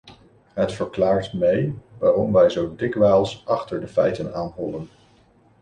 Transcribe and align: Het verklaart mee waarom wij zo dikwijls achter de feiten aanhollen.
Het 0.53 0.73
verklaart 0.73 1.33
mee 1.33 1.77
waarom 1.97 2.33
wij 2.33 2.49
zo 2.49 2.75
dikwijls 2.75 3.43
achter 3.45 3.79
de 3.79 3.87
feiten 3.87 4.33
aanhollen. 4.33 4.89